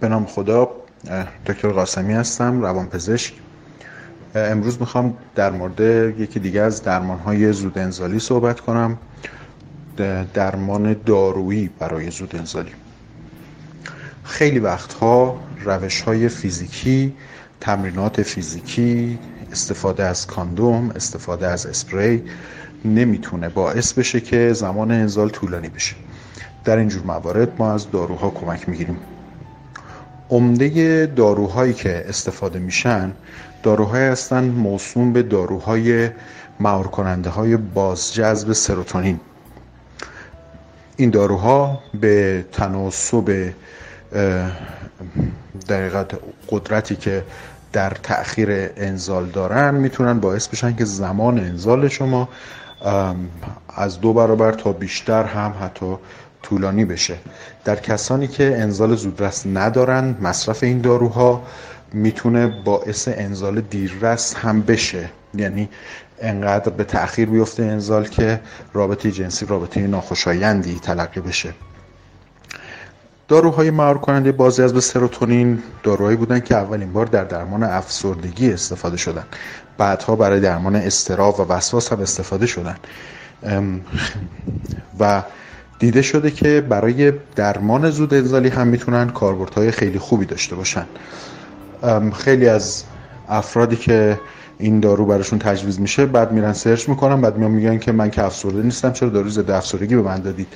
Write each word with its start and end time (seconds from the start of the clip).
به 0.00 0.08
نام 0.08 0.26
خدا 0.26 0.70
دکتر 1.46 1.68
قاسمی 1.68 2.12
هستم 2.12 2.60
روانپزشک. 2.62 3.34
امروز 4.34 4.80
می‌خوام 4.80 5.16
در 5.34 5.50
مورد 5.50 5.80
یکی 6.20 6.40
دیگه 6.40 6.60
از 6.60 6.82
درمان 6.82 7.18
های 7.18 7.52
زود 7.52 7.78
انزالی 7.78 8.18
صحبت 8.18 8.60
کنم 8.60 8.98
درمان 10.34 10.96
دارویی 11.06 11.70
برای 11.78 12.10
زود 12.10 12.36
انزالی. 12.36 12.72
خیلی 14.24 14.58
وقتها 14.58 15.40
روش 15.64 16.00
های 16.00 16.28
فیزیکی 16.28 17.14
تمرینات 17.60 18.22
فیزیکی 18.22 19.18
استفاده 19.52 20.04
از 20.04 20.26
کاندوم 20.26 20.90
استفاده 20.90 21.46
از 21.46 21.66
اسپری 21.66 22.22
نمی‌تونه 22.84 23.48
باعث 23.48 23.92
بشه 23.92 24.20
که 24.20 24.52
زمان 24.52 24.90
انزال 24.90 25.28
طولانی 25.28 25.68
بشه. 25.68 25.96
در 26.64 26.76
اینجور 26.76 27.02
موارد 27.02 27.52
ما 27.58 27.72
از 27.72 27.90
داروها 27.90 28.30
کمک 28.30 28.68
می‌گیریم. 28.68 28.96
عمده 30.30 31.06
داروهایی 31.06 31.72
که 31.72 32.04
استفاده 32.08 32.58
میشن 32.58 33.12
داروهایی 33.62 34.04
هستن 34.04 34.44
موسوم 34.44 35.12
به 35.12 35.22
داروهای 35.22 36.10
مهار 36.60 36.86
کننده 36.86 37.30
های 37.30 37.56
بازجذب 37.56 38.52
سروتونین. 38.52 39.20
این 40.96 41.10
داروها 41.10 41.78
به 42.00 42.44
تناسب 42.52 43.52
دقیقت 45.68 46.10
قدرتی 46.48 46.96
که 46.96 47.22
در 47.72 47.90
تأخیر 47.90 48.48
انزال 48.76 49.26
دارن 49.26 49.74
می‌تونن 49.74 50.20
باعث 50.20 50.48
بشن 50.48 50.76
که 50.76 50.84
زمان 50.84 51.38
انزال 51.38 51.88
شما 51.88 52.28
از 53.76 54.00
دو 54.00 54.12
برابر 54.12 54.52
تا 54.52 54.72
بیشتر 54.72 55.24
هم 55.24 55.54
حتی 55.60 55.96
طولانی 56.44 56.84
بشه. 56.84 57.16
در 57.64 57.76
کسانی 57.76 58.28
که 58.28 58.56
انزال 58.58 58.94
زودرس 58.94 59.46
ندارن 59.46 60.16
مصرف 60.20 60.62
این 60.62 60.80
داروها 60.80 61.42
می‌تونه 61.92 62.62
باعث 62.64 63.08
انزال 63.12 63.60
دیررس 63.60 64.34
هم 64.34 64.62
بشه. 64.62 65.10
یعنی 65.34 65.68
انقدر 66.20 66.70
به 66.70 66.84
تاخیر 66.84 67.28
بیفته 67.28 67.62
انزال 67.62 68.08
که 68.08 68.40
رابطه 68.72 69.10
جنسی 69.10 69.46
رابطه 69.46 69.80
ناخوشایندی 69.80 70.78
تلقی 70.82 71.20
بشه. 71.20 71.54
داروهای 73.28 73.70
مهار 73.70 73.98
کننده 73.98 74.32
بازی 74.32 74.62
از 74.62 74.74
به 74.74 74.80
سروتونین 74.80 75.62
داروهایی 75.82 76.16
بودن 76.16 76.40
که 76.40 76.56
اولین 76.56 76.92
بار 76.92 77.06
در 77.06 77.24
درمان 77.24 77.62
افسردگی 77.62 78.52
استفاده 78.52 78.96
شدن. 78.96 79.24
بعدها 79.78 80.16
برای 80.16 80.40
درمان 80.40 80.76
استراب 80.76 81.40
و 81.40 81.42
وسواس 81.52 81.92
هم 81.92 82.00
استفاده 82.00 82.46
شدن. 82.46 82.76
و 85.00 85.22
دیده 85.78 86.02
شده 86.02 86.30
که 86.30 86.60
برای 86.68 87.12
درمان 87.36 87.90
زود 87.90 88.14
انزالی 88.14 88.48
هم 88.48 88.66
می‌تونن 88.66 89.08
کاربردهای 89.10 89.70
خیلی 89.70 89.98
خوبی 89.98 90.26
داشته 90.26 90.56
باشن. 90.56 90.86
خیلی 92.14 92.48
از 92.48 92.84
افرادی 93.28 93.76
که 93.76 94.20
این 94.58 94.80
دارو 94.80 95.06
براشون 95.06 95.38
تجویز 95.38 95.80
میشه 95.80 96.06
بعد 96.06 96.32
میرن 96.32 96.52
سرچ 96.52 96.88
می‌کنن 96.88 97.20
بعد 97.20 97.36
میان 97.36 97.50
میگن 97.50 97.78
که 97.78 97.92
من 97.92 98.10
که 98.10 98.22
افسرده 98.24 98.62
نیستم 98.62 98.92
چرا 98.92 99.08
دارو 99.08 99.28
ضد 99.28 99.50
افسردگی 99.50 99.96
به 99.96 100.02
من 100.02 100.20
دادید؟ 100.20 100.46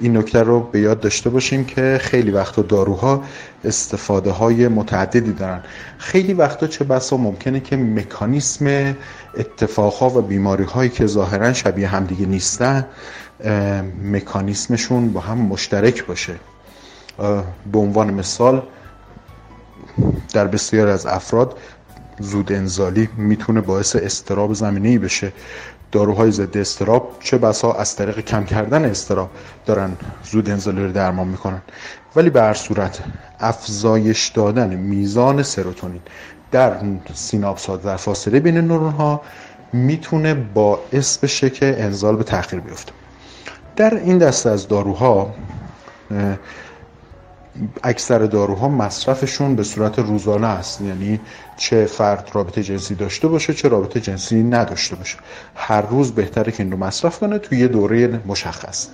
این 0.00 0.16
نکته 0.16 0.42
رو 0.42 0.60
به 0.60 0.80
یاد 0.80 1.00
داشته 1.00 1.30
باشیم 1.30 1.64
که 1.64 1.98
خیلی 2.02 2.30
وقتا 2.30 2.62
داروها 2.62 3.22
استفاده 3.64 4.30
های 4.30 4.68
متعددی 4.68 5.32
دارن. 5.32 5.60
خیلی 5.98 6.34
وقتا 6.34 6.66
چه 6.66 6.84
بسا 6.84 7.16
ممکنه 7.16 7.60
که 7.60 7.76
مکانیسم 7.76 8.96
اتفاقها 9.36 10.18
و 10.18 10.22
بیماری 10.22 10.64
هایی 10.64 10.90
که 10.90 11.06
ظاهرا 11.06 11.52
شبیه 11.52 11.88
همدیگه 11.88 12.26
نیستن 12.26 12.86
مکانیسمشون 14.04 15.12
با 15.12 15.20
هم 15.20 15.38
مشترک 15.38 16.06
باشه. 16.06 16.34
به 17.72 17.78
عنوان 17.78 18.14
مثال 18.14 18.62
در 20.34 20.46
بسیار 20.46 20.88
از 20.88 21.06
افراد 21.06 21.58
زود 22.18 22.52
انزالی 22.52 23.08
می‌تونه 23.16 23.60
باعث 23.60 23.96
استراب 23.96 24.54
زمینه 24.54 24.88
ای 24.88 24.98
بشه. 24.98 25.32
داروهای 25.92 26.30
ضد 26.30 26.56
استراب 26.56 27.16
چه 27.20 27.38
بسا 27.38 27.72
از 27.72 27.96
طریق 27.96 28.20
کم 28.20 28.44
کردن 28.44 28.84
استراب 28.84 29.30
دارن 29.66 29.96
زود 30.24 30.50
انزالی 30.50 30.82
رو 30.82 30.92
درمان 30.92 31.28
می‌کنن. 31.28 31.62
ولی 32.16 32.30
به 32.30 32.42
هر 32.42 32.54
صورت 32.54 33.00
افزایش 33.40 34.28
دادن 34.28 34.74
میزان 34.74 35.42
سروتونین 35.42 36.00
در 36.50 36.76
سیناپس 37.14 37.66
ها 37.66 37.76
در 37.76 37.96
فاصله 37.96 38.40
بین 38.40 38.58
نورون 38.58 38.92
ها 38.92 39.20
می‌تونه 39.72 40.34
باعث 40.34 41.18
بشه 41.18 41.50
که 41.50 41.76
انزال 41.78 42.16
به 42.16 42.24
تاخیر 42.24 42.60
بیفته. 42.60 42.92
در 43.76 43.94
این 43.94 44.18
دسته 44.18 44.50
از 44.50 44.68
داروها 44.68 45.34
اکثر 47.82 48.18
داروها 48.18 48.68
مصرفشون 48.68 49.56
به 49.56 49.62
صورت 49.62 49.98
روزانه 49.98 50.46
است. 50.46 50.80
یعنی 50.80 51.20
چه 51.56 51.86
فرد 51.86 52.30
رابطه 52.32 52.62
جنسی 52.62 52.94
داشته 52.94 53.28
باشه 53.28 53.54
چه 53.54 53.68
رابطه 53.68 54.00
جنسی 54.00 54.42
نداشته 54.42 54.96
باشه. 54.96 55.18
هر 55.54 55.82
روز 55.82 56.12
بهتره 56.12 56.52
که 56.52 56.62
این 56.62 56.72
رو 56.72 56.78
مصرف 56.78 57.18
کنه 57.18 57.38
توی 57.38 57.58
یه 57.58 57.68
دوره 57.68 58.20
مشخص. 58.26 58.88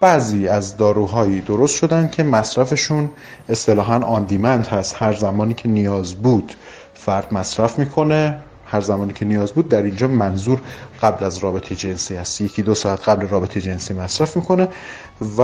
بعضی 0.00 0.48
از 0.48 0.76
داروهایی 0.76 1.40
درست 1.40 1.76
شدن 1.76 2.08
که 2.08 2.22
مصرفشون 2.22 3.10
اصطلاحا 3.48 3.98
آندیمند 4.00 4.66
هست. 4.66 4.96
هر 4.98 5.12
زمانی 5.12 5.54
که 5.54 5.68
نیاز 5.68 6.14
بود 6.14 6.52
فرد 6.94 7.34
مصرف 7.34 7.78
می‌کنه 7.78 8.38
هر 8.66 8.80
زمانی 8.80 9.12
که 9.12 9.24
نیاز 9.24 9.52
بود 9.52 9.68
در 9.68 9.82
اینجا 9.82 10.08
منظور 10.08 10.60
قبل 11.02 11.24
از 11.24 11.38
رابطه 11.38 11.74
جنسی 11.74 12.14
هست. 12.14 12.40
یکی 12.40 12.62
دو 12.62 12.74
ساعت 12.74 13.08
قبل 13.08 13.28
رابطه 13.28 13.60
جنسی 13.60 13.94
مصرف 13.94 14.36
می‌کنه 14.36 14.68
و 15.38 15.40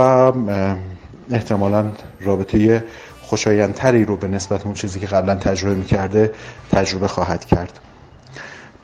احتمالا 1.31 1.91
رابطه 2.21 2.83
خوشایندتری 3.21 4.05
رو 4.05 4.17
به 4.17 4.27
نسبت 4.27 4.65
اون 4.65 4.73
چیزی 4.73 4.99
که 4.99 5.07
قبلا 5.07 5.35
تجربه 5.35 5.75
می‌کرده 5.75 6.33
تجربه 6.71 7.07
خواهد 7.07 7.45
کرد. 7.45 7.79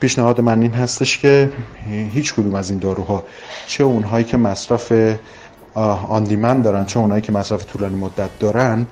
پیشنهاد 0.00 0.40
من 0.40 0.62
این 0.62 0.72
هستش 0.74 1.18
که 1.18 1.52
هیچ 2.12 2.34
کدوم 2.34 2.54
از 2.54 2.70
این 2.70 2.78
داروها 2.78 3.24
چه 3.66 3.84
اونهایی 3.84 4.24
که 4.24 4.36
مصرف 4.36 4.92
آندیمن 6.08 6.62
دارن 6.62 6.84
چه 6.84 7.00
اونهایی 7.00 7.22
که 7.22 7.32
مصرف 7.32 7.64
طولانی 7.64 7.96
مدت 7.96 8.38
دارن 8.38 8.86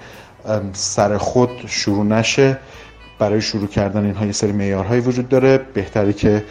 سر 0.72 1.18
خود 1.18 1.50
شروع 1.66 2.04
نشه. 2.04 2.58
برای 3.19 3.41
شروع 3.41 3.66
کردن 3.66 4.04
اینها 4.04 4.27
یه 4.27 4.32
سری 4.32 4.53
معیارهایی 4.53 5.00
وجود 5.00 5.28
داره. 5.28 5.59
بهتره 5.59 6.12
که 6.12 6.44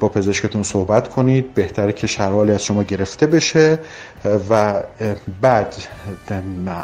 با 0.00 0.08
پزشکتون 0.08 0.62
صحبت 0.62 1.08
کنید. 1.08 1.54
بهتره 1.54 1.92
که 1.92 2.06
شرحالی 2.06 2.52
از 2.52 2.64
شما 2.64 2.82
گرفته 2.82 3.26
بشه. 3.26 3.78
و 4.50 4.82
بعد 5.40 5.74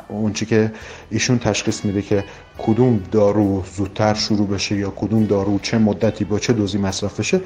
اون 0.09 0.33
چی 0.33 0.47
که 0.47 0.72
ایشون 1.11 1.39
تشخیص 1.39 1.84
میده 1.84 2.03
که 2.03 2.25
کدوم 2.59 3.03
دارو 3.12 3.65
زودتر 3.77 4.15
شروع 4.15 4.49
بشه 4.49 4.77
یا 4.77 4.91
کدوم 4.97 5.25
دارو 5.25 5.59
چه 5.59 5.78
مدتی 5.78 6.25
با 6.25 6.39
چه 6.39 6.53
دوزی 6.53 6.78
مصرف 6.78 7.21
بشه 7.21 7.41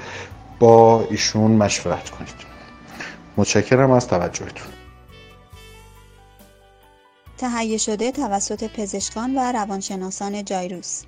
با 0.58 1.06
ایشون 1.10 1.50
مشورت 1.50 2.10
کنید. 2.10 2.34
متشکرم 3.36 3.90
از 3.90 4.08
توجهتون. 4.08 4.68
تهیه 7.38 7.78
شده 7.78 8.12
توسط 8.12 8.70
پزشکان 8.72 9.34
و 9.36 9.52
روانشناسان 9.52 10.44
جایروس. 10.44 11.02